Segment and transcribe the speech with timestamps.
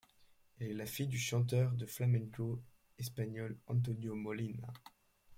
[0.59, 2.59] Elle est la fille du chanteur de flamenco
[2.97, 4.73] espagnol Antonio Molina.